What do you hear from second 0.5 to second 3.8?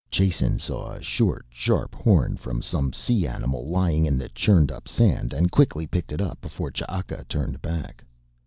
saw a short, sharp horn from some sea animal